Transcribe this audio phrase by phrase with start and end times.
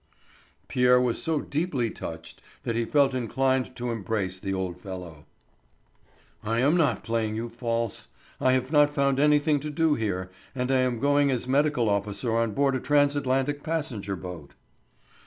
[0.67, 5.27] Pierre was so deeply touched that he felt inclined to embrace the old fellow.
[6.43, 8.07] "I am not playing you false.
[8.39, 12.35] I have not found anything to do here, and I am going as medical officer
[12.35, 14.55] on board a Transatlantic passenger boat."